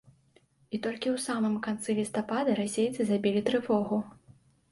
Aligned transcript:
І 0.75 0.79
толькі 0.85 1.09
ў 1.15 1.23
самым 1.25 1.57
канцы 1.67 1.95
лістапада 1.99 2.55
расейцы 2.61 3.01
забілі 3.13 3.45
трывогу. 3.51 3.97